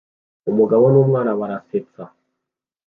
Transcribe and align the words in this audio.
Umugabo 0.49 0.83
n'umwana 0.93 1.31
barasetsa 1.39 2.03